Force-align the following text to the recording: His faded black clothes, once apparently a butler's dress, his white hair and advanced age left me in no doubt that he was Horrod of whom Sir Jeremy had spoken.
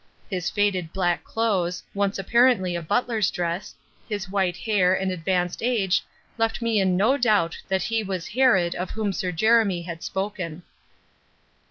His 0.31 0.49
faded 0.49 0.91
black 0.93 1.23
clothes, 1.23 1.83
once 1.93 2.17
apparently 2.17 2.75
a 2.75 2.81
butler's 2.81 3.29
dress, 3.29 3.75
his 4.09 4.27
white 4.31 4.57
hair 4.57 4.95
and 4.95 5.11
advanced 5.11 5.61
age 5.61 6.01
left 6.39 6.59
me 6.59 6.79
in 6.79 6.97
no 6.97 7.17
doubt 7.17 7.55
that 7.67 7.83
he 7.83 8.01
was 8.01 8.29
Horrod 8.33 8.73
of 8.73 8.89
whom 8.89 9.13
Sir 9.13 9.31
Jeremy 9.31 9.83
had 9.83 10.01
spoken. 10.01 10.63